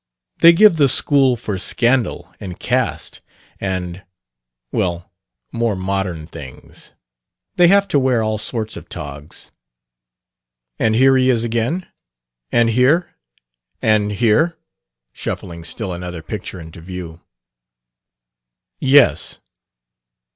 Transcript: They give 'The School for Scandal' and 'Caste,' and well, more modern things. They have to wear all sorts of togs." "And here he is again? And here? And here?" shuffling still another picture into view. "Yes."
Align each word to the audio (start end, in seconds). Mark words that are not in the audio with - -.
They 0.39 0.51
give 0.51 0.77
'The 0.77 0.89
School 0.89 1.35
for 1.35 1.59
Scandal' 1.59 2.33
and 2.39 2.59
'Caste,' 2.59 3.21
and 3.59 4.03
well, 4.71 5.11
more 5.51 5.75
modern 5.75 6.25
things. 6.25 6.93
They 7.57 7.67
have 7.67 7.87
to 7.89 7.99
wear 7.99 8.23
all 8.23 8.39
sorts 8.39 8.75
of 8.75 8.89
togs." 8.89 9.51
"And 10.79 10.95
here 10.95 11.17
he 11.17 11.29
is 11.29 11.43
again? 11.43 11.87
And 12.51 12.71
here? 12.71 13.15
And 13.79 14.13
here?" 14.13 14.57
shuffling 15.13 15.63
still 15.63 15.93
another 15.93 16.23
picture 16.23 16.59
into 16.59 16.81
view. 16.81 17.21
"Yes." 18.79 19.37